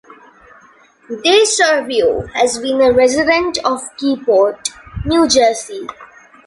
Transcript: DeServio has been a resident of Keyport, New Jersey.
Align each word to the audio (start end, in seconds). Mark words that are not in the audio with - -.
DeServio 1.11 2.27
has 2.33 2.57
been 2.57 2.81
a 2.81 2.91
resident 2.91 3.59
of 3.63 3.81
Keyport, 3.99 4.71
New 5.05 5.27
Jersey. 5.27 5.85